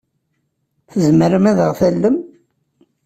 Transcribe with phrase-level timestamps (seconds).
[0.87, 2.17] Tzemrem ad aɣ-tallem?